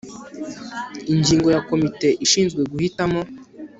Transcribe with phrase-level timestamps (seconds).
[1.13, 3.21] Ingingo ya Komite ishinzwe guhitamo